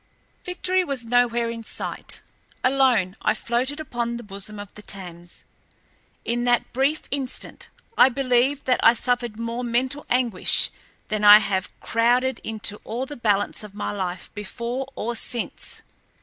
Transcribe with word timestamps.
Victory 0.45 0.83
was 0.83 1.05
nowhere 1.05 1.51
in 1.51 1.63
sight. 1.63 2.21
Alone, 2.63 3.15
I 3.21 3.35
floated 3.35 3.79
upon 3.79 4.17
the 4.17 4.23
bosom 4.23 4.57
of 4.57 4.73
the 4.73 4.81
Thames. 4.81 5.43
In 6.25 6.43
that 6.45 6.73
brief 6.73 7.03
instant 7.11 7.69
I 7.99 8.09
believe 8.09 8.63
that 8.63 8.79
I 8.81 8.93
suffered 8.93 9.39
more 9.39 9.63
mental 9.63 10.07
anguish 10.09 10.71
than 11.09 11.23
I 11.23 11.37
have 11.37 11.69
crowded 11.81 12.41
into 12.43 12.77
all 12.83 13.05
the 13.05 13.15
balance 13.15 13.63
of 13.63 13.75
my 13.75 13.91
life 13.91 14.33
before 14.33 14.87
or 14.95 15.15
since. 15.15 15.83